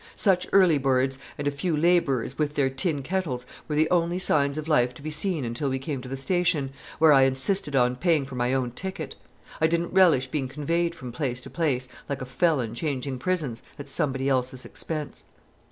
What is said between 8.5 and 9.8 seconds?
own ticket. I